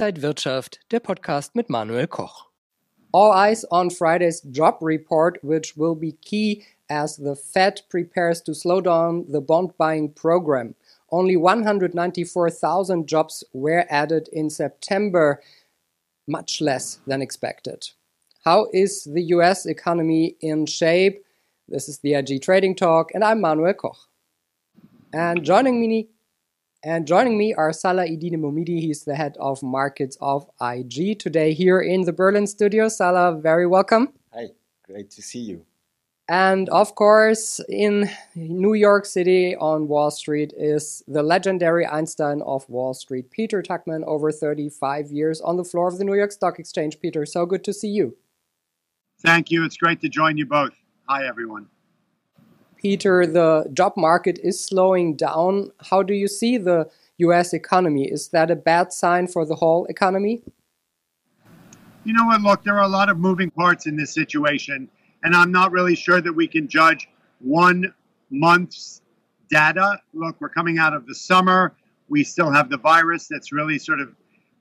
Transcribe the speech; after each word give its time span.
Inside 0.00 0.22
Wirtschaft, 0.22 0.80
der 0.90 0.98
Podcast 0.98 1.54
mit 1.54 1.68
Manuel 1.68 2.06
Koch. 2.06 2.46
All 3.12 3.32
eyes 3.32 3.66
on 3.70 3.90
Friday's 3.90 4.40
job 4.50 4.78
report, 4.80 5.38
which 5.44 5.76
will 5.76 5.94
be 5.94 6.12
key 6.12 6.64
as 6.88 7.18
the 7.18 7.36
Fed 7.36 7.82
prepares 7.90 8.40
to 8.44 8.54
slow 8.54 8.80
down 8.80 9.26
the 9.30 9.42
bond 9.42 9.76
buying 9.76 10.14
program. 10.14 10.74
Only 11.12 11.36
194,000 11.36 13.06
jobs 13.06 13.44
were 13.52 13.84
added 13.90 14.30
in 14.32 14.48
September, 14.48 15.42
much 16.26 16.62
less 16.62 17.00
than 17.06 17.20
expected. 17.20 17.90
How 18.46 18.68
is 18.72 19.04
the 19.04 19.24
US 19.34 19.66
economy 19.66 20.34
in 20.40 20.64
shape? 20.64 21.22
This 21.68 21.90
is 21.90 21.98
the 21.98 22.14
IG 22.14 22.40
Trading 22.40 22.74
Talk, 22.74 23.10
and 23.12 23.22
I'm 23.22 23.42
Manuel 23.42 23.74
Koch. 23.74 23.98
And 25.12 25.44
joining 25.44 25.78
me 25.78 26.08
and 26.82 27.06
joining 27.06 27.36
me 27.36 27.52
are 27.54 27.72
Salah 27.72 28.06
Eddine 28.06 28.40
Bouhmidi. 28.40 28.80
He's 28.80 29.04
the 29.04 29.14
head 29.14 29.36
of 29.38 29.62
markets 29.62 30.16
of 30.20 30.48
IG 30.60 31.18
today 31.18 31.52
here 31.52 31.80
in 31.80 32.02
the 32.02 32.12
Berlin 32.12 32.46
studio. 32.46 32.88
Salah, 32.88 33.38
very 33.38 33.66
welcome. 33.66 34.12
Hi, 34.32 34.48
great 34.86 35.10
to 35.10 35.22
see 35.22 35.40
you. 35.40 35.66
And 36.28 36.68
of 36.68 36.94
course, 36.94 37.60
in 37.68 38.08
New 38.36 38.74
York 38.74 39.04
City 39.04 39.56
on 39.56 39.88
Wall 39.88 40.12
Street 40.12 40.52
is 40.56 41.02
the 41.08 41.24
legendary 41.24 41.84
Einstein 41.84 42.40
of 42.42 42.68
Wall 42.68 42.94
Street, 42.94 43.30
Peter 43.32 43.62
Tuchman, 43.62 44.04
over 44.06 44.30
35 44.30 45.10
years 45.10 45.40
on 45.40 45.56
the 45.56 45.64
floor 45.64 45.88
of 45.88 45.98
the 45.98 46.04
New 46.04 46.14
York 46.14 46.30
Stock 46.30 46.60
Exchange. 46.60 47.00
Peter, 47.00 47.26
so 47.26 47.46
good 47.46 47.64
to 47.64 47.72
see 47.72 47.88
you. 47.88 48.16
Thank 49.20 49.50
you. 49.50 49.64
It's 49.64 49.76
great 49.76 50.00
to 50.02 50.08
join 50.08 50.36
you 50.36 50.46
both. 50.46 50.72
Hi, 51.08 51.26
everyone. 51.26 51.66
Peter, 52.80 53.26
the 53.26 53.68
job 53.74 53.92
market 53.94 54.38
is 54.42 54.58
slowing 54.58 55.14
down. 55.14 55.70
How 55.90 56.02
do 56.02 56.14
you 56.14 56.26
see 56.26 56.56
the 56.56 56.88
US 57.18 57.52
economy? 57.52 58.04
Is 58.10 58.28
that 58.28 58.50
a 58.50 58.56
bad 58.56 58.90
sign 58.92 59.26
for 59.26 59.44
the 59.44 59.56
whole 59.56 59.84
economy? 59.86 60.42
You 62.04 62.14
know 62.14 62.24
what? 62.24 62.40
Look, 62.40 62.64
there 62.64 62.78
are 62.78 62.84
a 62.84 62.88
lot 62.88 63.10
of 63.10 63.18
moving 63.18 63.50
parts 63.50 63.86
in 63.86 63.96
this 63.96 64.14
situation, 64.14 64.88
and 65.22 65.36
I'm 65.36 65.52
not 65.52 65.72
really 65.72 65.94
sure 65.94 66.22
that 66.22 66.32
we 66.32 66.48
can 66.48 66.68
judge 66.68 67.06
one 67.40 67.92
month's 68.30 69.02
data. 69.50 70.00
Look, 70.14 70.40
we're 70.40 70.48
coming 70.48 70.78
out 70.78 70.94
of 70.94 71.06
the 71.06 71.14
summer. 71.14 71.76
We 72.08 72.24
still 72.24 72.50
have 72.50 72.70
the 72.70 72.78
virus 72.78 73.28
that's 73.28 73.52
really 73.52 73.78
sort 73.78 74.00
of 74.00 74.14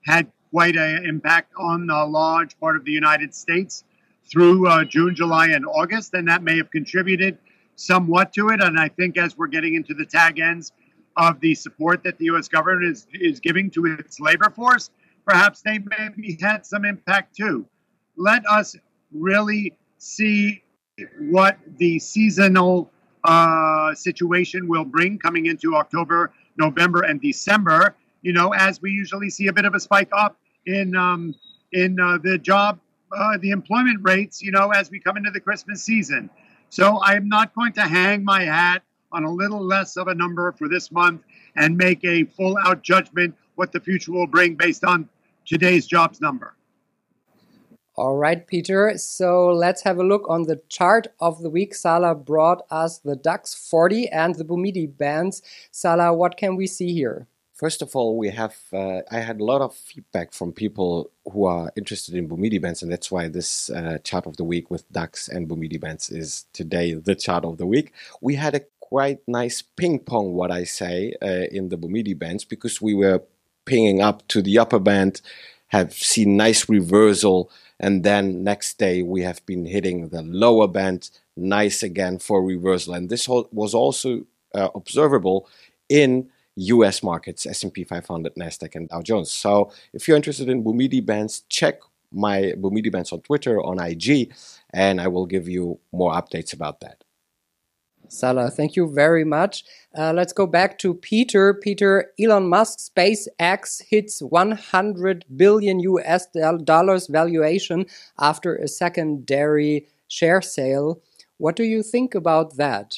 had 0.05 0.29
quite 0.51 0.75
an 0.75 1.05
impact 1.05 1.53
on 1.57 1.89
a 1.89 2.05
large 2.05 2.59
part 2.59 2.75
of 2.75 2.83
the 2.83 2.91
United 2.91 3.33
States 3.33 3.85
through 4.29 4.67
uh, 4.67 4.83
June, 4.83 5.15
July, 5.15 5.47
and 5.47 5.65
August, 5.65 6.13
and 6.13 6.27
that 6.27 6.43
may 6.43 6.57
have 6.57 6.69
contributed 6.69 7.37
somewhat 7.79 8.33
to 8.33 8.49
it. 8.49 8.61
And 8.61 8.79
I 8.79 8.89
think 8.89 9.17
as 9.17 9.37
we're 9.37 9.47
getting 9.47 9.75
into 9.75 9.93
the 9.93 10.05
tag 10.05 10.39
ends 10.39 10.73
of 11.15 11.39
the 11.39 11.55
support 11.55 12.03
that 12.03 12.17
the 12.17 12.25
U.S. 12.25 12.47
government 12.47 12.91
is, 12.91 13.07
is 13.13 13.39
giving 13.39 13.69
to 13.71 13.85
its 13.85 14.19
labor 14.19 14.49
force, 14.49 14.89
perhaps 15.25 15.61
they 15.61 15.79
maybe 15.97 16.37
had 16.41 16.65
some 16.65 16.85
impact 16.85 17.35
too. 17.35 17.65
Let 18.15 18.45
us 18.47 18.75
really 19.11 19.73
see 19.97 20.63
what 21.19 21.57
the 21.77 21.99
seasonal 21.99 22.91
uh, 23.23 23.95
situation 23.95 24.67
will 24.67 24.85
bring 24.85 25.17
coming 25.17 25.45
into 25.45 25.75
October, 25.75 26.33
November, 26.57 27.03
and 27.03 27.21
December. 27.21 27.95
You 28.21 28.33
know, 28.33 28.53
as 28.53 28.81
we 28.81 28.91
usually 28.91 29.29
see 29.29 29.47
a 29.47 29.53
bit 29.53 29.65
of 29.65 29.73
a 29.73 29.79
spike 29.79 30.09
up 30.11 30.37
in 30.65 30.95
um, 30.95 31.33
in 31.71 31.99
uh, 31.99 32.17
the 32.21 32.37
job, 32.37 32.79
uh, 33.15 33.37
the 33.37 33.51
employment 33.51 33.99
rates. 34.01 34.41
You 34.41 34.51
know, 34.51 34.71
as 34.71 34.91
we 34.91 34.99
come 34.99 35.15
into 35.15 35.31
the 35.31 35.39
Christmas 35.39 35.83
season. 35.83 36.29
So 36.69 36.99
I'm 37.01 37.27
not 37.27 37.53
going 37.55 37.73
to 37.73 37.81
hang 37.81 38.23
my 38.23 38.43
hat 38.43 38.83
on 39.11 39.23
a 39.23 39.31
little 39.31 39.61
less 39.61 39.97
of 39.97 40.07
a 40.07 40.15
number 40.15 40.51
for 40.51 40.69
this 40.69 40.91
month 40.91 41.23
and 41.55 41.75
make 41.75 42.03
a 42.03 42.25
full 42.25 42.57
out 42.65 42.83
judgment 42.83 43.35
what 43.55 43.71
the 43.71 43.79
future 43.79 44.11
will 44.11 44.27
bring 44.27 44.55
based 44.55 44.83
on 44.83 45.09
today's 45.45 45.87
jobs 45.87 46.21
number. 46.21 46.55
All 47.95 48.15
right, 48.15 48.47
Peter. 48.47 48.93
So 48.97 49.47
let's 49.47 49.81
have 49.81 49.97
a 49.97 50.03
look 50.03 50.29
on 50.29 50.43
the 50.43 50.61
chart 50.69 51.07
of 51.19 51.41
the 51.41 51.49
week. 51.49 51.75
Salah 51.75 52.15
brought 52.15 52.61
us 52.71 52.99
the 52.99 53.17
DAX 53.17 53.53
40 53.53 54.07
and 54.07 54.35
the 54.35 54.45
Bouhmidi 54.45 54.87
bands. 54.87 55.41
Salah, 55.71 56.13
what 56.13 56.37
can 56.37 56.55
we 56.55 56.65
see 56.65 56.93
here? 56.93 57.27
First 57.59 57.81
of 57.81 57.93
all, 57.93 58.15
we 58.17 58.29
have 58.29 58.55
uh, 58.71 59.01
I 59.11 59.19
had 59.19 59.41
a 59.41 59.43
lot 59.43 59.59
of 59.59 59.75
feedback 59.75 60.31
from 60.31 60.53
people 60.53 61.11
who 61.29 61.43
are 61.43 61.69
interested 61.75 62.15
in 62.15 62.29
Bouhmidi 62.29 62.61
bands, 62.61 62.81
and 62.81 62.89
that's 62.89 63.11
why 63.11 63.27
this 63.27 63.69
uh, 63.69 63.97
chart 64.01 64.25
of 64.25 64.37
the 64.37 64.45
week 64.45 64.71
with 64.71 64.89
DAX 64.93 65.27
and 65.27 65.45
Bouhmidi 65.45 65.77
bands 65.77 66.09
is 66.09 66.45
today 66.53 66.93
the 66.93 67.15
chart 67.15 67.43
of 67.43 67.57
the 67.57 67.65
week. 67.65 67.91
We 68.21 68.35
had 68.35 68.55
a 68.55 68.61
quite 68.79 69.19
nice 69.27 69.61
ping 69.61 69.99
pong, 69.99 70.35
what 70.35 70.51
I 70.51 70.63
say, 70.63 71.13
uh, 71.21 71.47
in 71.51 71.67
the 71.67 71.77
Bouhmidi 71.77 72.17
bands 72.17 72.45
because 72.45 72.81
we 72.81 72.93
were 72.93 73.23
pinging 73.65 74.01
up 74.01 74.25
to 74.29 74.41
the 74.41 74.57
upper 74.57 74.79
band, 74.79 75.19
have 75.67 75.91
seen 75.91 76.37
nice 76.37 76.69
reversal, 76.69 77.51
and 77.77 78.05
then 78.05 78.41
next 78.41 78.77
day 78.77 79.01
we 79.01 79.23
have 79.23 79.45
been 79.45 79.65
hitting 79.65 80.07
the 80.07 80.21
lower 80.21 80.69
band, 80.69 81.09
nice 81.35 81.83
again 81.83 82.19
for 82.19 82.41
reversal, 82.41 82.93
and 82.93 83.09
this 83.09 83.27
was 83.27 83.73
also 83.73 84.25
uh, 84.55 84.69
observable 84.73 85.49
in 85.89 86.29
US 86.59 87.01
markets, 87.01 87.45
S&P 87.45 87.83
500, 87.83 88.35
Nasdaq, 88.35 88.75
and 88.75 88.89
Dow 88.89 89.01
Jones. 89.01 89.31
So 89.31 89.71
if 89.93 90.07
you're 90.07 90.17
interested 90.17 90.49
in 90.49 90.63
Bouhmidi 90.63 91.05
bands, 91.05 91.43
check 91.49 91.79
my 92.11 92.53
Bouhmidi 92.57 92.91
bands 92.91 93.11
on 93.11 93.21
Twitter, 93.21 93.61
on 93.63 93.79
IG, 93.79 94.33
and 94.71 94.99
I 94.99 95.07
will 95.07 95.25
give 95.25 95.47
you 95.47 95.79
more 95.91 96.11
updates 96.11 96.53
about 96.53 96.81
that. 96.81 97.03
Salah, 98.09 98.49
thank 98.49 98.75
you 98.75 98.91
very 98.91 99.23
much. 99.23 99.63
Uh, 99.95 100.11
let's 100.13 100.33
go 100.33 100.47
back 100.47 100.79
to 100.79 100.95
Peter. 100.95 101.53
Peter, 101.53 102.11
Elon 102.19 102.49
Musk 102.49 102.79
SpaceX 102.79 103.83
hits 103.87 104.21
100 104.21 105.25
billion 105.37 105.79
US 105.79 106.25
dollars 106.63 107.07
valuation 107.07 107.85
after 108.19 108.55
a 108.55 108.67
secondary 108.67 109.87
share 110.07 110.41
sale. 110.41 111.01
What 111.37 111.55
do 111.55 111.63
you 111.63 111.83
think 111.83 112.15
about 112.15 112.57
that? 112.57 112.97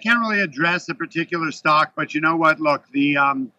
Can't 0.00 0.20
really 0.20 0.40
address 0.40 0.88
a 0.88 0.94
particular 0.94 1.52
stock, 1.52 1.92
but 1.94 2.14
you 2.14 2.20
know 2.20 2.36
what? 2.36 2.60
Look, 2.60 2.84
the 2.92 3.16
um, 3.16 3.52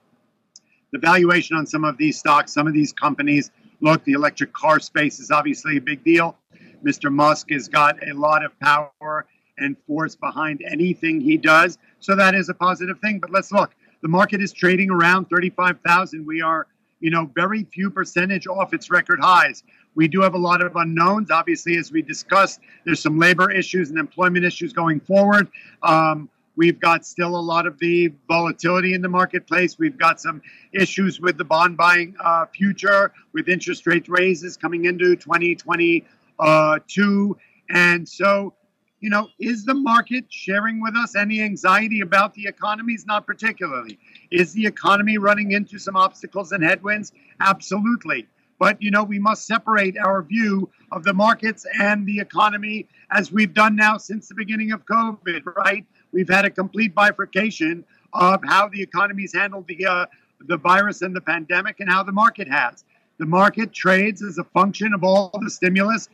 the 0.92 1.00
valuation 1.00 1.56
on 1.56 1.66
some 1.66 1.84
of 1.84 1.98
these 1.98 2.18
stocks, 2.18 2.54
some 2.54 2.68
of 2.68 2.74
these 2.74 2.92
companies. 2.92 3.52
Look, 3.80 4.04
the 4.04 4.12
electric 4.12 4.54
car 4.54 4.80
space 4.80 5.20
is 5.20 5.32
obviously 5.32 5.78
a 5.78 5.82
big 5.82 6.04
deal. 6.04 6.38
Mr. 6.86 7.12
Musk 7.12 7.50
has 7.52 7.68
got 7.68 7.96
a 8.08 8.14
lot 8.14 8.44
of 8.44 8.58
power 8.60 9.26
and 9.58 9.76
force 9.88 10.16
behind 10.16 10.62
anything 10.70 11.22
he 11.22 11.38
does, 11.38 11.78
so 12.00 12.16
that 12.16 12.36
is 12.36 12.50
a 12.50 12.54
positive 12.54 13.00
thing. 13.00 13.20
But 13.20 13.32
let's 13.32 13.52
look. 13.52 13.74
The 14.02 14.08
market 14.08 14.42
is 14.42 14.52
trading 14.52 14.90
around 14.90 15.26
35,000. 15.30 16.26
We 16.26 16.42
are, 16.42 16.68
you 17.02 17.10
know, 17.10 17.30
very 17.36 17.66
few 17.66 17.90
percentage 17.90 18.48
off 18.48 18.74
its 18.74 18.90
record 18.90 19.20
highs. 19.22 19.64
We 19.96 20.08
do 20.08 20.22
have 20.22 20.36
a 20.36 20.38
lot 20.38 20.62
of 20.62 20.74
unknowns. 20.76 21.32
Obviously, 21.32 21.76
as 21.78 21.92
we 21.92 22.02
discussed, 22.02 22.62
there's 22.86 23.02
some 23.02 23.20
labor 23.20 23.52
issues 23.52 23.90
and 23.90 24.00
employment 24.00 24.46
issues 24.46 24.72
going 24.72 25.02
forward. 25.02 25.50
Um, 25.84 26.30
we've 26.56 26.80
got 26.80 27.06
still 27.06 27.36
a 27.36 27.42
lot 27.42 27.68
of 27.68 27.78
the 27.80 28.14
volatility 28.28 28.94
in 28.94 29.02
the 29.02 29.10
marketplace. 29.10 29.78
We've 29.78 29.98
got 29.98 30.22
some 30.22 30.42
issues 30.72 31.20
with 31.20 31.38
the 31.38 31.44
bond 31.44 31.76
buying 31.76 32.16
uh, 32.24 32.46
future, 32.46 33.12
with 33.34 33.50
interest 33.50 33.86
rate 33.88 34.08
raises 34.08 34.56
coming 34.56 34.86
into 34.86 35.16
2022. 35.16 37.38
And 37.70 38.08
so, 38.08 38.54
you 39.02 39.10
know, 39.10 39.30
is 39.40 39.66
the 39.66 39.74
market 39.74 40.26
sharing 40.30 40.80
with 40.80 40.96
us 40.96 41.16
any 41.16 41.42
anxiety 41.42 42.02
about 42.02 42.34
the 42.36 42.46
economies? 42.46 43.06
Not 43.06 43.26
particularly. 43.26 44.00
Is 44.30 44.54
the 44.54 44.66
economy 44.66 45.18
running 45.18 45.52
into 45.52 45.80
some 45.80 45.96
obstacles 45.96 46.52
and 46.52 46.64
headwinds? 46.64 47.12
Absolutely. 47.40 48.28
But, 48.60 48.80
you 48.80 48.92
know, 48.92 49.04
we 49.04 49.18
must 49.18 49.48
separate 49.48 49.98
our 49.98 50.22
view 50.22 50.70
of 50.92 51.04
the 51.04 51.14
markets 51.14 51.66
and 51.80 52.06
the 52.06 52.20
economy 52.20 52.88
as 53.10 53.32
we've 53.32 53.56
done 53.56 53.76
now 53.76 53.98
since 53.98 54.30
the 54.30 54.36
beginning 54.36 54.72
of 54.72 54.86
COVID, 54.86 55.48
right? 55.58 55.84
We've 56.12 56.30
had 56.30 56.46
a 56.46 56.52
complete 56.52 56.94
bifurcation 56.94 57.84
of 58.14 58.42
how 58.46 58.70
the 58.70 58.84
economy's 58.84 59.34
handled 59.34 59.68
the, 59.68 59.84
uh, 59.88 60.06
the 60.42 60.58
virus 60.58 61.02
and 61.02 61.16
the 61.16 61.22
pandemic 61.22 61.80
and 61.80 61.90
how 61.90 62.04
the 62.04 62.12
market 62.12 62.48
has. 62.48 62.84
The 63.18 63.26
market 63.26 63.74
trades 63.74 64.24
as 64.24 64.38
a 64.38 64.44
function 64.44 64.94
of 64.94 65.04
all 65.04 65.32
the 65.42 65.50
stimulus 65.50 66.10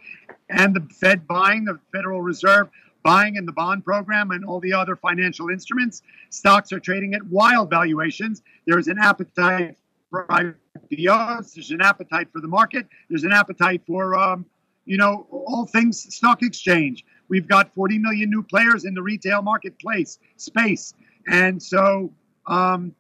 and 0.49 0.75
the 0.75 0.81
Fed 0.93 1.27
buying, 1.27 1.65
the 1.65 1.79
Federal 1.91 2.21
Reserve 2.21 2.69
buying 3.03 3.37
in 3.37 3.45
the 3.45 3.53
bond 3.53 3.85
program 3.85 4.31
and 4.31 4.43
all 4.43 4.59
the 4.59 4.73
other 4.73 4.95
financial 4.95 5.49
instruments. 5.49 6.01
Stocks 6.29 6.73
are 6.73 6.79
trading 6.79 7.13
at 7.13 7.23
wild 7.27 7.69
valuations. 7.69 8.41
There 8.65 8.77
is 8.77 8.87
an 8.87 8.97
appetite 8.99 9.77
for 10.09 10.25
IPOs. 10.27 11.53
There's 11.53 11.71
an 11.71 11.81
appetite 11.81 12.27
for 12.33 12.41
the 12.41 12.47
market. 12.47 12.87
There's 13.09 13.23
an 13.23 13.31
appetite 13.31 13.81
for, 13.87 14.17
um, 14.17 14.45
you 14.85 14.97
know, 14.97 15.25
all 15.31 15.65
things 15.65 16.13
stock 16.15 16.43
exchange. 16.43 17.05
We've 17.29 17.47
got 17.47 17.73
40 17.73 17.97
million 17.99 18.29
new 18.29 18.43
players 18.43 18.85
in 18.85 18.93
the 18.93 19.01
retail 19.01 19.41
marketplace 19.41 20.19
space, 20.37 20.93
and 21.27 21.61
so, 21.61 22.13
um, 22.45 22.95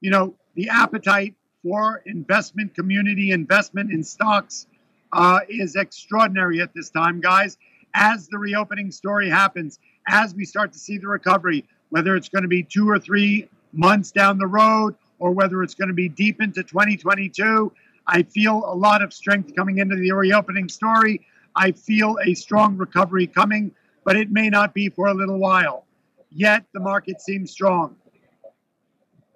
you 0.00 0.10
know, 0.10 0.34
the 0.54 0.68
appetite 0.68 1.34
for 1.66 2.00
investment 2.06 2.72
community 2.76 3.32
investment 3.32 3.90
in 3.90 4.04
stocks 4.04 4.68
uh, 5.12 5.40
is 5.48 5.74
extraordinary 5.74 6.60
at 6.60 6.72
this 6.74 6.90
time, 6.90 7.20
guys. 7.20 7.58
As 7.92 8.28
the 8.28 8.38
reopening 8.38 8.92
story 8.92 9.28
happens, 9.28 9.80
as 10.08 10.32
we 10.32 10.44
start 10.44 10.72
to 10.74 10.78
see 10.78 10.98
the 10.98 11.08
recovery, 11.08 11.64
whether 11.88 12.14
it's 12.14 12.28
going 12.28 12.42
to 12.42 12.48
be 12.48 12.62
two 12.62 12.88
or 12.88 13.00
three 13.00 13.48
months 13.72 14.12
down 14.12 14.38
the 14.38 14.46
road 14.46 14.94
or 15.18 15.32
whether 15.32 15.60
it's 15.64 15.74
going 15.74 15.88
to 15.88 15.94
be 15.94 16.08
deep 16.08 16.40
into 16.40 16.62
2022. 16.62 17.72
I 18.06 18.22
feel 18.22 18.62
a 18.64 18.76
lot 18.76 19.02
of 19.02 19.12
strength 19.12 19.56
coming 19.56 19.78
into 19.78 19.96
the 19.96 20.12
reopening 20.12 20.68
story. 20.68 21.26
I 21.56 21.72
feel 21.72 22.16
a 22.24 22.34
strong 22.34 22.76
recovery 22.76 23.26
coming, 23.26 23.72
but 24.04 24.14
it 24.14 24.30
may 24.30 24.50
not 24.50 24.72
be 24.72 24.88
for 24.88 25.08
a 25.08 25.14
little 25.14 25.38
while. 25.38 25.84
Yet 26.30 26.64
the 26.72 26.80
market 26.80 27.20
seems 27.20 27.50
strong. 27.50 27.96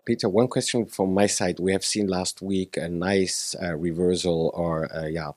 Peter, 0.04 0.28
one 0.28 0.48
question 0.48 0.86
from 0.86 1.12
my 1.14 1.26
side. 1.26 1.60
We 1.60 1.72
have 1.72 1.84
seen 1.84 2.06
last 2.06 2.42
week 2.42 2.76
a 2.76 2.88
nice 2.88 3.54
uh, 3.62 3.76
reversal 3.76 4.50
or 4.54 4.92
uh, 4.94 5.06
yeah 5.06 5.32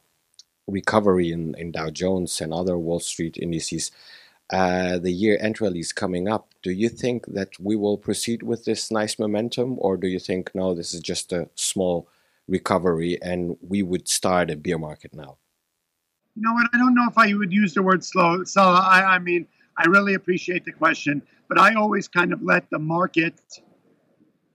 recovery 0.67 1.31
in, 1.31 1.55
in 1.55 1.71
Dow 1.71 1.89
Jones 1.89 2.39
and 2.39 2.53
other 2.53 2.77
Wall 2.77 2.99
Street 2.99 3.37
indices. 3.37 3.91
Uh, 4.51 4.97
the 4.97 5.11
year 5.11 5.37
end 5.41 5.59
rally 5.59 5.79
is 5.79 5.91
coming 5.91 6.27
up. 6.27 6.49
Do 6.61 6.71
you 6.71 6.89
think 6.89 7.25
that 7.27 7.59
we 7.59 7.75
will 7.75 7.97
proceed 7.97 8.43
with 8.43 8.65
this 8.65 8.91
nice 8.91 9.17
momentum, 9.17 9.75
or 9.79 9.97
do 9.97 10.07
you 10.07 10.19
think 10.19 10.51
no, 10.53 10.73
this 10.73 10.93
is 10.93 11.01
just 11.01 11.33
a 11.33 11.49
small 11.55 12.07
recovery 12.47 13.17
and 13.21 13.57
we 13.61 13.83
would 13.83 14.07
start 14.07 14.51
a 14.51 14.55
bear 14.55 14.77
market 14.77 15.13
now? 15.13 15.37
You 16.35 16.43
know 16.43 16.53
what? 16.53 16.67
I 16.73 16.77
don't 16.77 16.95
know 16.95 17.07
if 17.07 17.17
I 17.17 17.33
would 17.33 17.53
use 17.53 17.73
the 17.73 17.83
word 17.83 18.03
slow. 18.03 18.43
So 18.43 18.61
I, 18.61 19.15
I 19.15 19.19
mean, 19.19 19.47
I 19.77 19.85
really 19.87 20.13
appreciate 20.13 20.65
the 20.65 20.71
question, 20.71 21.21
but 21.47 21.59
I 21.59 21.75
always 21.75 22.07
kind 22.07 22.33
of 22.33 22.41
let 22.43 22.69
the 22.69 22.79
market 22.79 23.39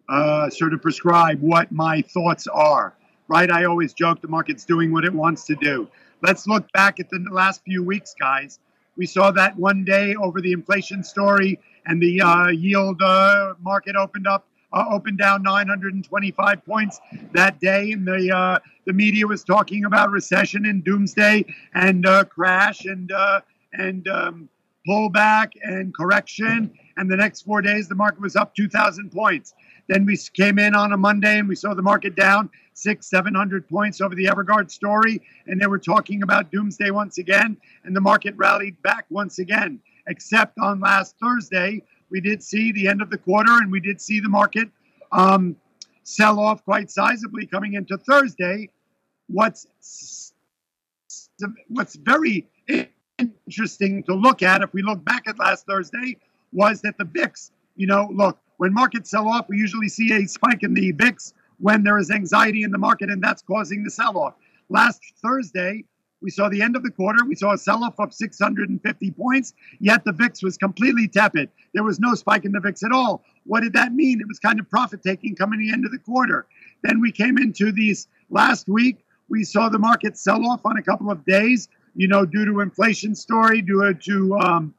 uh, 0.08 0.50
sort 0.50 0.72
of 0.72 0.82
prescribe 0.82 1.40
what 1.40 1.70
my 1.70 2.02
thoughts 2.02 2.46
are. 2.46 2.94
Right? 3.28 3.50
I 3.50 3.64
always 3.64 3.92
joke 3.92 4.22
the 4.22 4.28
market's 4.28 4.64
doing 4.64 4.90
what 4.90 5.04
it 5.04 5.12
wants 5.12 5.44
to 5.46 5.54
do. 5.56 5.88
Let's 6.22 6.46
look 6.46 6.70
back 6.72 6.98
at 6.98 7.10
the 7.10 7.24
last 7.30 7.62
few 7.62 7.84
weeks, 7.84 8.14
guys. 8.18 8.58
We 8.96 9.06
saw 9.06 9.30
that 9.32 9.56
one 9.56 9.84
day 9.84 10.16
over 10.16 10.40
the 10.40 10.52
inflation 10.52 11.04
story, 11.04 11.60
and 11.86 12.02
the 12.02 12.20
uh, 12.20 12.48
yield 12.48 13.00
uh, 13.00 13.54
market 13.60 13.96
opened 13.96 14.26
up, 14.26 14.46
uh, 14.72 14.86
opened 14.90 15.18
down 15.18 15.42
925 15.42 16.64
points 16.64 16.98
that 17.32 17.60
day, 17.60 17.92
and 17.92 18.06
the 18.06 18.34
uh, 18.34 18.58
the 18.86 18.92
media 18.92 19.26
was 19.26 19.44
talking 19.44 19.84
about 19.84 20.10
recession 20.10 20.66
and 20.66 20.82
doomsday 20.82 21.44
and 21.74 22.06
uh, 22.06 22.24
crash 22.24 22.86
and 22.86 23.12
uh, 23.12 23.40
and 23.72 24.08
um, 24.08 24.48
pullback 24.88 25.52
and 25.62 25.94
correction. 25.94 26.72
And 26.96 27.10
the 27.10 27.16
next 27.16 27.42
four 27.42 27.62
days, 27.62 27.88
the 27.88 27.94
market 27.94 28.20
was 28.20 28.34
up 28.34 28.54
2,000 28.54 29.12
points. 29.12 29.54
Then 29.88 30.04
we 30.04 30.16
came 30.16 30.58
in 30.58 30.74
on 30.74 30.92
a 30.92 30.96
Monday 30.96 31.38
and 31.38 31.48
we 31.48 31.54
saw 31.54 31.74
the 31.74 31.82
market 31.82 32.14
down 32.14 32.50
six, 32.74 33.08
700 33.08 33.68
points 33.68 34.00
over 34.00 34.14
the 34.14 34.26
Evergrande 34.26 34.70
story. 34.70 35.22
And 35.46 35.60
they 35.60 35.66
were 35.66 35.78
talking 35.78 36.22
about 36.22 36.52
doomsday 36.52 36.90
once 36.90 37.18
again. 37.18 37.56
And 37.84 37.96
the 37.96 38.00
market 38.00 38.34
rallied 38.36 38.80
back 38.82 39.06
once 39.10 39.38
again, 39.38 39.80
except 40.06 40.58
on 40.58 40.80
last 40.80 41.16
Thursday. 41.20 41.82
We 42.10 42.20
did 42.20 42.42
see 42.42 42.72
the 42.72 42.88
end 42.88 43.02
of 43.02 43.10
the 43.10 43.18
quarter 43.18 43.52
and 43.52 43.72
we 43.72 43.80
did 43.80 44.00
see 44.00 44.20
the 44.20 44.28
market 44.28 44.68
um, 45.12 45.56
sell 46.04 46.38
off 46.38 46.64
quite 46.64 46.88
sizably 46.88 47.50
coming 47.50 47.74
into 47.74 47.98
Thursday. 47.98 48.70
What's 49.28 49.66
what's 51.68 51.96
very 51.96 52.46
interesting 53.18 54.02
to 54.04 54.14
look 54.14 54.42
at 54.42 54.62
if 54.62 54.72
we 54.72 54.82
look 54.82 55.04
back 55.04 55.24
at 55.26 55.38
last 55.38 55.66
Thursday 55.66 56.16
was 56.52 56.80
that 56.82 56.96
the 56.98 57.04
VIX, 57.04 57.50
you 57.76 57.86
know, 57.86 58.08
look, 58.12 58.38
when 58.58 58.74
markets 58.74 59.10
sell 59.10 59.28
off, 59.28 59.48
we 59.48 59.56
usually 59.56 59.88
see 59.88 60.12
a 60.12 60.26
spike 60.26 60.62
in 60.62 60.74
the 60.74 60.92
VIX 60.92 61.32
when 61.60 61.82
there 61.82 61.98
is 61.98 62.10
anxiety 62.10 62.62
in 62.62 62.70
the 62.70 62.78
market, 62.78 63.08
and 63.08 63.22
that's 63.22 63.42
causing 63.42 63.82
the 63.82 63.90
sell 63.90 64.18
off. 64.18 64.34
Last 64.68 65.00
Thursday, 65.22 65.84
we 66.20 66.30
saw 66.30 66.48
the 66.48 66.60
end 66.60 66.76
of 66.76 66.82
the 66.82 66.90
quarter. 66.90 67.24
We 67.24 67.36
saw 67.36 67.52
a 67.52 67.58
sell 67.58 67.84
off 67.84 67.98
of 67.98 68.12
650 68.12 69.10
points, 69.12 69.54
yet 69.78 70.04
the 70.04 70.12
VIX 70.12 70.42
was 70.42 70.56
completely 70.56 71.06
tepid. 71.06 71.48
There 71.72 71.84
was 71.84 72.00
no 72.00 72.14
spike 72.14 72.44
in 72.44 72.52
the 72.52 72.60
VIX 72.60 72.82
at 72.82 72.92
all. 72.92 73.24
What 73.44 73.60
did 73.60 73.72
that 73.74 73.92
mean? 73.92 74.20
It 74.20 74.26
was 74.28 74.40
kind 74.40 74.58
of 74.58 74.68
profit 74.68 75.02
taking 75.02 75.36
coming 75.36 75.60
the 75.60 75.72
end 75.72 75.84
of 75.84 75.92
the 75.92 75.98
quarter. 75.98 76.46
Then 76.82 77.00
we 77.00 77.12
came 77.12 77.38
into 77.38 77.70
these 77.70 78.08
last 78.30 78.68
week. 78.68 79.04
We 79.28 79.44
saw 79.44 79.68
the 79.68 79.78
market 79.78 80.18
sell 80.18 80.44
off 80.46 80.60
on 80.64 80.76
a 80.76 80.82
couple 80.82 81.10
of 81.10 81.24
days, 81.24 81.68
you 81.94 82.08
know, 82.08 82.26
due 82.26 82.44
to 82.44 82.60
inflation 82.60 83.14
story, 83.14 83.62
due 83.62 83.94
to 83.94 84.38
um, 84.38 84.74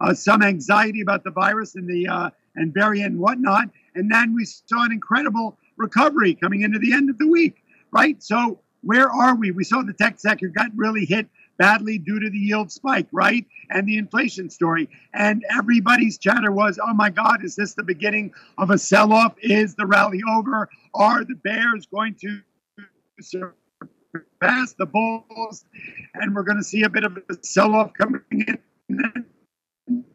uh, 0.00 0.12
some 0.12 0.42
anxiety 0.42 1.00
about 1.00 1.24
the 1.24 1.30
virus 1.30 1.74
and 1.74 1.88
the 1.88 2.06
uh, 2.08 2.30
and 2.56 2.74
variant 2.74 3.12
and 3.12 3.20
whatnot. 3.20 3.68
And 3.94 4.10
then 4.10 4.34
we 4.34 4.44
saw 4.44 4.84
an 4.84 4.92
incredible 4.92 5.58
recovery 5.76 6.34
coming 6.34 6.62
into 6.62 6.78
the 6.78 6.92
end 6.92 7.10
of 7.10 7.18
the 7.18 7.28
week, 7.28 7.62
right? 7.90 8.22
So 8.22 8.60
where 8.82 9.10
are 9.10 9.34
we? 9.34 9.50
We 9.50 9.64
saw 9.64 9.82
the 9.82 9.92
tech 9.92 10.18
sector 10.18 10.48
got 10.48 10.70
really 10.74 11.04
hit 11.04 11.28
badly 11.58 11.98
due 11.98 12.20
to 12.20 12.30
the 12.30 12.38
yield 12.38 12.70
spike, 12.70 13.06
right? 13.12 13.46
And 13.70 13.86
the 13.86 13.96
inflation 13.96 14.50
story. 14.50 14.88
And 15.14 15.44
everybody's 15.50 16.18
chatter 16.18 16.52
was, 16.52 16.78
oh 16.82 16.92
my 16.94 17.10
God, 17.10 17.44
is 17.44 17.56
this 17.56 17.74
the 17.74 17.82
beginning 17.82 18.32
of 18.58 18.70
a 18.70 18.78
sell 18.78 19.12
off? 19.12 19.34
Is 19.40 19.74
the 19.74 19.86
rally 19.86 20.20
over? 20.36 20.68
Are 20.94 21.24
the 21.24 21.34
bears 21.34 21.86
going 21.86 22.16
to 22.20 22.40
surpass 23.20 24.74
the 24.78 24.86
bulls? 24.86 25.64
And 26.14 26.34
we're 26.34 26.42
going 26.42 26.58
to 26.58 26.64
see 26.64 26.82
a 26.82 26.90
bit 26.90 27.04
of 27.04 27.16
a 27.16 27.36
sell 27.42 27.74
off 27.74 27.92
coming 27.94 28.20
in 28.30 28.58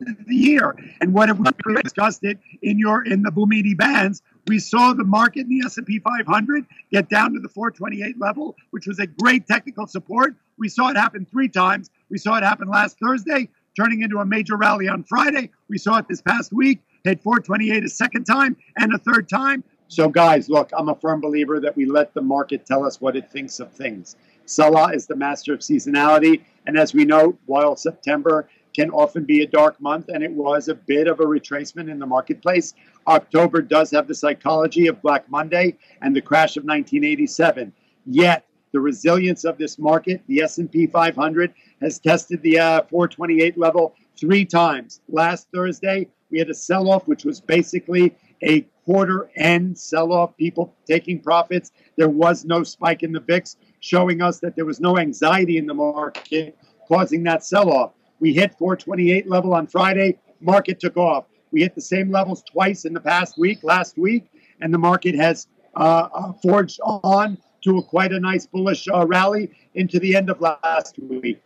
the 0.06 0.36
year. 0.36 0.76
And 1.00 1.14
what 1.14 1.30
if 1.30 1.38
we 1.38 1.82
discussed 1.82 2.24
it 2.24 2.40
in 2.62 2.80
your 2.80 3.04
in 3.06 3.22
the 3.22 3.32
Bouhmidi 3.32 3.78
bands? 3.78 4.22
We 4.48 4.60
saw 4.60 4.94
the 4.94 5.04
market 5.04 5.42
in 5.42 5.50
the 5.50 5.66
S&P 5.66 6.00
500 6.00 6.66
get 6.92 7.10
down 7.10 7.34
to 7.34 7.40
the 7.40 7.50
428 7.50 8.20
level, 8.20 8.56
which 8.72 8.88
was 8.88 9.00
a 9.00 9.08
great 9.08 9.48
technical 9.48 9.88
support. 9.88 10.36
We 10.58 10.68
saw 10.68 10.90
it 10.90 10.98
happen 10.98 11.26
three 11.26 11.50
times. 11.50 11.90
We 12.10 12.18
saw 12.18 12.38
it 12.38 12.44
happen 12.44 12.68
last 12.68 12.98
Thursday, 13.00 13.50
turning 13.76 14.02
into 14.02 14.18
a 14.18 14.26
major 14.26 14.58
rally 14.58 14.88
on 14.88 15.04
Friday. 15.04 15.52
We 15.70 15.78
saw 15.78 15.98
it 15.98 16.08
this 16.08 16.22
past 16.22 16.52
week, 16.52 16.80
hit 17.04 17.22
428 17.22 17.84
a 17.84 17.90
second 17.90 18.26
time 18.26 18.58
and 18.78 18.94
a 18.94 18.98
third 18.98 19.30
time. 19.30 19.64
So, 19.88 20.08
guys, 20.08 20.50
look, 20.50 20.72
I'm 20.76 20.88
a 20.88 20.96
firm 20.96 21.20
believer 21.20 21.60
that 21.60 21.76
we 21.76 21.86
let 21.86 22.14
the 22.14 22.22
market 22.22 22.66
tell 22.66 22.86
us 22.86 23.02
what 23.02 23.18
it 23.18 23.30
thinks 23.30 23.60
of 23.60 23.74
things. 23.74 24.16
Salah 24.46 24.94
is 24.94 25.08
the 25.08 25.16
master 25.16 25.54
of 25.54 25.60
seasonality. 25.60 26.42
And 26.66 26.78
as 26.78 26.94
we 26.94 27.06
know, 27.06 27.38
while 27.46 27.76
September 27.76 28.48
can 28.74 28.90
often 28.92 29.24
be 29.24 29.42
a 29.42 29.48
dark 29.48 29.80
month, 29.82 30.10
and 30.10 30.24
it 30.24 30.32
was 30.32 30.68
a 30.68 30.76
bit 30.76 31.08
of 31.08 31.20
a 31.20 31.26
retracement 31.26 31.90
in 31.90 32.00
the 32.00 32.06
marketplace. 32.06 32.74
October 33.08 33.62
does 33.62 33.92
have 33.92 34.08
the 34.08 34.16
psychology 34.16 34.88
of 34.88 35.02
Black 35.02 35.30
Monday 35.30 35.78
and 36.02 36.16
the 36.16 36.22
crash 36.22 36.58
of 36.58 36.64
1987. 36.64 37.74
Yet, 38.06 38.46
the 38.72 38.80
resilience 38.80 39.44
of 39.44 39.58
this 39.58 39.78
market, 39.78 40.22
the 40.28 40.42
S&P 40.42 40.88
500 40.88 41.54
has 41.82 42.00
tested 42.00 42.42
the 42.42 42.60
uh, 42.60 42.84
428 42.90 43.58
level 43.58 43.96
three 44.18 44.46
times. 44.46 45.02
Last 45.10 45.48
Thursday, 45.54 46.08
we 46.30 46.40
had 46.40 46.50
a 46.50 46.54
sell-off, 46.54 47.08
which 47.08 47.26
was 47.26 47.42
basically 47.42 48.16
a 48.44 48.62
quarter 48.86 49.30
end 49.36 49.78
sell-off, 49.78 50.36
people 50.38 50.74
taking 50.88 51.20
profits. 51.20 51.72
There 51.98 52.10
was 52.10 52.46
no 52.46 52.64
spike 52.64 53.04
in 53.04 53.12
the 53.12 53.20
VIX, 53.20 53.58
showing 53.82 54.22
us 54.22 54.40
that 54.40 54.56
there 54.56 54.66
was 54.66 54.80
no 54.80 54.98
anxiety 54.98 55.58
in 55.58 55.66
the 55.66 55.74
market 55.74 56.58
causing 56.88 57.24
that 57.24 57.44
sell-off. 57.44 57.92
We 58.22 58.34
hit 58.34 58.56
428 58.58 59.28
level 59.28 59.54
on 59.54 59.68
Friday. 59.68 60.20
Market 60.40 60.80
took 60.80 60.96
off. 60.96 61.26
We 61.52 61.62
hit 61.62 61.76
the 61.76 61.82
same 61.82 62.12
levels 62.12 62.44
twice 62.44 62.86
in 62.86 62.94
the 62.94 63.02
past 63.02 63.38
week, 63.38 63.64
last 63.64 63.98
week, 63.98 64.32
and 64.62 64.74
the 64.74 64.78
market 64.78 65.16
has 65.16 65.48
uh, 65.76 66.08
uh, 66.14 66.34
forged 66.34 66.80
on 66.84 67.38
to 67.64 67.80
a 67.80 67.84
quite 67.84 68.14
a 68.14 68.20
nice 68.20 68.46
bullish 68.46 68.88
uh, 68.88 69.06
rally 69.06 69.52
into 69.74 70.00
the 70.00 70.16
end 70.16 70.30
of 70.30 70.40
last 70.40 70.98
week. 71.00 71.42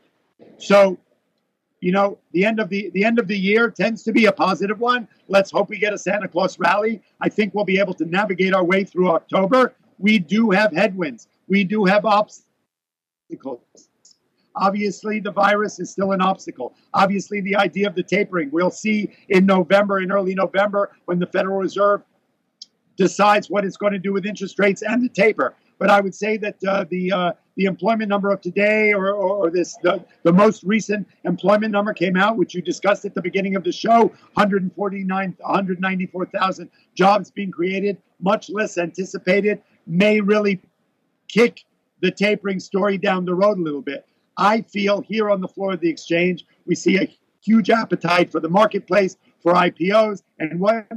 So, 0.57 0.97
you 1.79 1.93
know, 1.93 2.19
the 2.33 2.45
end 2.45 2.59
of 2.59 2.69
the 2.69 2.91
the 2.93 3.05
end 3.05 3.19
of 3.19 3.27
the 3.27 3.37
year 3.37 3.69
tends 3.69 4.03
to 4.03 4.11
be 4.11 4.25
a 4.25 4.31
positive 4.31 4.79
one. 4.79 5.07
Let's 5.27 5.51
hope 5.51 5.69
we 5.69 5.79
get 5.79 5.93
a 5.93 5.97
Santa 5.97 6.27
Claus 6.27 6.59
rally. 6.59 7.01
I 7.21 7.29
think 7.29 7.53
we'll 7.53 7.65
be 7.65 7.79
able 7.79 7.93
to 7.95 8.05
navigate 8.05 8.53
our 8.53 8.63
way 8.63 8.83
through 8.83 9.11
October. 9.11 9.73
We 9.97 10.19
do 10.19 10.51
have 10.51 10.73
headwinds. 10.73 11.27
We 11.47 11.63
do 11.63 11.85
have 11.85 12.05
obstacles. 12.05 13.61
Obviously, 14.55 15.19
the 15.19 15.31
virus 15.31 15.79
is 15.79 15.89
still 15.89 16.11
an 16.11 16.21
obstacle. 16.21 16.75
Obviously, 16.93 17.41
the 17.41 17.55
idea 17.55 17.87
of 17.87 17.95
the 17.95 18.03
tapering, 18.03 18.49
we'll 18.51 18.71
see 18.71 19.11
in 19.29 19.45
November, 19.45 19.99
in 19.99 20.11
early 20.11 20.35
November, 20.35 20.91
when 21.05 21.19
the 21.19 21.27
Federal 21.27 21.57
Reserve 21.57 22.01
decides 22.97 23.49
what 23.49 23.65
it's 23.65 23.77
going 23.77 23.93
to 23.93 23.99
do 23.99 24.13
with 24.13 24.25
interest 24.25 24.57
rates 24.59 24.81
and 24.81 25.03
the 25.03 25.09
taper. 25.09 25.55
But 25.77 25.89
I 25.89 25.99
would 25.99 26.15
say 26.15 26.37
that 26.37 26.55
uh, 26.65 26.85
the 26.89 27.11
uh, 27.11 27.31
the 27.57 27.65
employment 27.65 28.09
number 28.09 28.31
of 28.31 28.41
today, 28.41 28.93
or, 28.93 29.07
or, 29.07 29.45
or 29.45 29.49
this 29.49 29.75
the, 29.81 30.03
the 30.23 30.31
most 30.31 30.63
recent 30.63 31.07
employment 31.23 31.71
number 31.71 31.93
came 31.93 32.15
out, 32.15 32.37
which 32.37 32.53
you 32.53 32.61
discussed 32.61 33.05
at 33.05 33.13
the 33.13 33.21
beginning 33.21 33.55
of 33.55 33.63
the 33.63 33.71
show, 33.71 34.11
149, 34.33 35.37
194,000 35.39 36.69
jobs 36.95 37.31
being 37.31 37.51
created, 37.51 37.97
much 38.19 38.49
less 38.49 38.77
anticipated, 38.77 39.61
may 39.87 40.19
really 40.19 40.61
kick 41.27 41.63
the 42.01 42.11
tapering 42.11 42.59
story 42.59 42.97
down 42.97 43.25
the 43.25 43.33
road 43.33 43.57
a 43.57 43.61
little 43.61 43.81
bit. 43.81 44.05
I 44.37 44.61
feel 44.61 45.01
here 45.01 45.29
on 45.29 45.41
the 45.41 45.47
floor 45.47 45.73
of 45.73 45.79
the 45.79 45.89
exchange, 45.89 46.45
we 46.65 46.75
see 46.75 46.97
a 46.97 47.09
huge 47.41 47.69
appetite 47.69 48.31
for 48.31 48.39
the 48.39 48.49
marketplace, 48.49 49.17
for 49.41 49.53
IPOs, 49.53 50.23
and 50.39 50.59
what 50.59 50.87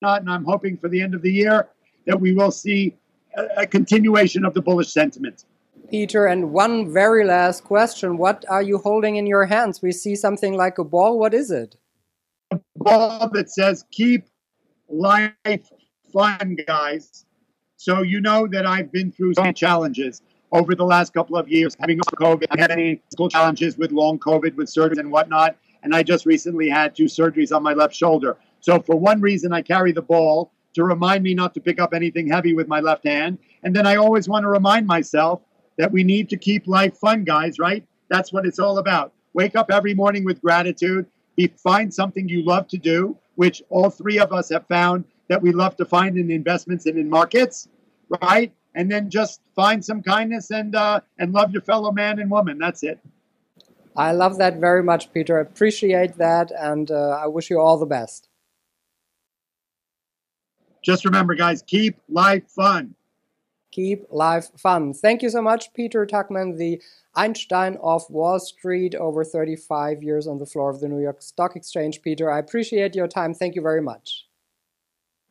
not. 0.00 0.20
And 0.20 0.30
I'm 0.30 0.44
hoping 0.44 0.78
for 0.78 0.88
the 0.88 1.02
end 1.02 1.14
of 1.14 1.22
the 1.22 1.32
year 1.32 1.68
that 2.06 2.18
we 2.18 2.32
will 2.32 2.50
see 2.50 2.96
a, 3.36 3.62
a 3.62 3.66
continuation 3.66 4.44
of 4.44 4.54
the 4.54 4.62
bullish 4.62 4.92
sentiment. 4.92 5.44
Peter, 5.90 6.26
and 6.26 6.52
one 6.52 6.92
very 6.92 7.24
last 7.24 7.64
question. 7.64 8.16
What 8.16 8.44
are 8.48 8.62
you 8.62 8.78
holding 8.78 9.16
in 9.16 9.26
your 9.26 9.46
hands? 9.46 9.82
We 9.82 9.92
see 9.92 10.14
something 10.14 10.56
like 10.56 10.78
a 10.78 10.84
ball. 10.84 11.18
What 11.18 11.34
is 11.34 11.50
it? 11.50 11.76
A 12.52 12.60
ball 12.76 13.28
that 13.30 13.50
says, 13.50 13.84
keep 13.90 14.26
life 14.88 15.68
fun, 16.12 16.56
guys. 16.66 17.24
So 17.76 18.02
you 18.02 18.20
know 18.20 18.46
that 18.46 18.66
I've 18.66 18.92
been 18.92 19.10
through 19.10 19.34
some 19.34 19.54
challenges 19.54 20.22
over 20.52 20.74
the 20.74 20.84
last 20.84 21.12
couple 21.12 21.36
of 21.36 21.48
years, 21.48 21.76
having 21.80 21.98
COVID. 21.98 22.46
I 22.50 22.60
had 22.60 22.70
any 22.70 22.96
physical 23.06 23.28
challenges 23.28 23.78
with 23.78 23.92
long 23.92 24.18
COVID, 24.18 24.56
with 24.56 24.68
surgeries 24.68 24.98
and 24.98 25.10
whatnot. 25.10 25.56
And 25.82 25.94
I 25.94 26.02
just 26.02 26.26
recently 26.26 26.68
had 26.68 26.94
two 26.94 27.04
surgeries 27.04 27.54
on 27.54 27.62
my 27.62 27.72
left 27.72 27.94
shoulder. 27.94 28.36
So 28.60 28.80
for 28.80 28.96
one 28.96 29.20
reason, 29.20 29.52
I 29.52 29.62
carry 29.62 29.92
the 29.92 30.02
ball 30.02 30.52
to 30.74 30.84
remind 30.84 31.22
me 31.22 31.34
not 31.34 31.54
to 31.54 31.60
pick 31.60 31.80
up 31.80 31.94
anything 31.94 32.28
heavy 32.28 32.54
with 32.54 32.68
my 32.68 32.80
left 32.80 33.06
hand. 33.06 33.38
And 33.62 33.74
then 33.74 33.86
I 33.86 33.96
always 33.96 34.28
want 34.28 34.44
to 34.44 34.48
remind 34.48 34.86
myself 34.86 35.40
that 35.78 35.90
we 35.90 36.04
need 36.04 36.28
to 36.30 36.36
keep 36.36 36.66
life 36.66 36.96
fun, 36.96 37.24
guys, 37.24 37.58
right? 37.58 37.84
That's 38.08 38.32
what 38.32 38.44
it's 38.44 38.58
all 38.58 38.78
about. 38.78 39.12
Wake 39.32 39.56
up 39.56 39.70
every 39.70 39.94
morning 39.94 40.24
with 40.24 40.42
gratitude. 40.42 41.06
Be, 41.36 41.46
find 41.56 41.92
something 41.92 42.28
you 42.28 42.44
love 42.44 42.68
to 42.68 42.76
do, 42.76 43.16
which 43.36 43.62
all 43.70 43.88
three 43.88 44.18
of 44.18 44.32
us 44.32 44.50
have 44.50 44.66
found 44.66 45.04
that 45.28 45.40
we 45.40 45.52
love 45.52 45.76
to 45.76 45.84
find 45.84 46.18
in 46.18 46.30
investments 46.30 46.86
and 46.86 46.98
in 46.98 47.08
markets, 47.08 47.68
right? 48.20 48.52
And 48.74 48.90
then 48.90 49.10
just 49.10 49.40
find 49.56 49.84
some 49.84 50.02
kindness 50.02 50.50
and 50.50 50.74
uh, 50.76 51.00
and 51.18 51.32
love 51.32 51.52
your 51.52 51.62
fellow 51.62 51.90
man 51.92 52.18
and 52.20 52.30
woman. 52.30 52.58
That's 52.58 52.82
it. 52.82 53.00
I 53.96 54.12
love 54.12 54.38
that 54.38 54.58
very 54.58 54.82
much, 54.82 55.12
Peter. 55.12 55.38
I 55.38 55.42
appreciate 55.42 56.16
that, 56.18 56.52
and 56.52 56.90
uh, 56.90 57.18
I 57.20 57.26
wish 57.26 57.50
you 57.50 57.60
all 57.60 57.76
the 57.76 57.86
best. 57.86 58.28
Just 60.82 61.04
remember, 61.04 61.34
guys, 61.34 61.62
keep 61.62 61.96
life 62.08 62.44
fun. 62.48 62.94
Keep 63.72 64.06
life 64.10 64.48
fun. 64.56 64.94
Thank 64.94 65.22
you 65.22 65.30
so 65.30 65.42
much, 65.42 65.72
Peter 65.74 66.06
Tuchman, 66.06 66.56
the 66.56 66.80
Einstein 67.14 67.76
of 67.82 68.08
Wall 68.10 68.40
Street, 68.40 68.94
over 68.94 69.24
35 69.24 70.02
years 70.02 70.26
on 70.26 70.38
the 70.38 70.46
floor 70.46 70.70
of 70.70 70.80
the 70.80 70.88
New 70.88 71.00
York 71.00 71.22
Stock 71.22 71.54
Exchange. 71.54 72.02
Peter, 72.02 72.30
I 72.30 72.38
appreciate 72.38 72.94
your 72.94 73.08
time. 73.08 73.34
Thank 73.34 73.54
you 73.54 73.62
very 73.62 73.82
much. 73.82 74.26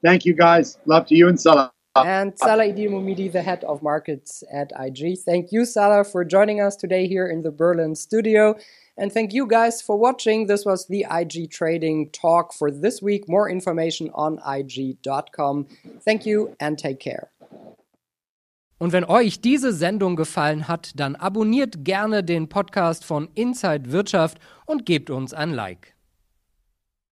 Thank 0.01 0.25
you, 0.25 0.33
guys. 0.33 0.77
Love 0.85 1.07
to 1.07 1.15
you 1.15 1.27
and 1.27 1.39
Salah. 1.39 1.71
And 2.05 2.37
Salah 2.37 2.65
Idil 2.65 2.89
Mumidi, 2.91 3.31
the 3.31 3.41
head 3.41 3.63
of 3.63 3.81
markets 3.81 4.43
at 4.51 4.71
IG. 4.79 5.19
Thank 5.19 5.51
you, 5.51 5.65
Salah, 5.65 6.03
for 6.03 6.23
joining 6.25 6.61
us 6.61 6.75
today 6.75 7.07
here 7.07 7.27
in 7.27 7.41
the 7.41 7.51
Berlin 7.51 7.95
studio. 7.95 8.55
And 8.97 9.13
thank 9.13 9.33
you 9.33 9.47
guys 9.47 9.81
for 9.81 9.97
watching. 9.97 10.47
This 10.47 10.65
was 10.65 10.87
the 10.87 11.05
IG 11.09 11.49
Trading 11.51 12.09
Talk 12.11 12.53
for 12.53 12.69
this 12.69 13.01
week. 13.01 13.29
More 13.29 13.49
information 13.49 14.09
on 14.13 14.39
IG.com. 14.45 15.67
Thank 16.03 16.25
you 16.25 16.55
and 16.59 16.77
take 16.77 16.99
care. 16.99 17.29
Und 18.77 18.93
wenn 18.93 19.03
euch 19.03 19.41
diese 19.41 19.73
Sendung 19.73 20.15
gefallen 20.15 20.69
hat, 20.69 20.91
dann 20.95 21.17
abonniert 21.17 21.83
gerne 21.83 22.23
den 22.23 22.47
Podcast 22.47 23.03
von 23.03 23.27
Inside 23.35 23.91
Wirtschaft 23.91 24.39
und 24.65 24.85
gebt 24.85 25.09
uns 25.09 25.33
ein 25.33 25.51
Like. 25.51 25.98